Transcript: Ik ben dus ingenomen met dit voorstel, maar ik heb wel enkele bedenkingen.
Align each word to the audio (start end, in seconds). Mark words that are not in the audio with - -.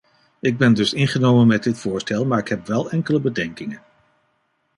Ik 0.39 0.57
ben 0.57 0.73
dus 0.73 0.93
ingenomen 0.93 1.47
met 1.47 1.63
dit 1.63 1.79
voorstel, 1.79 2.25
maar 2.25 2.39
ik 2.39 2.47
heb 2.47 2.65
wel 2.67 2.91
enkele 2.91 3.19
bedenkingen. 3.19 3.81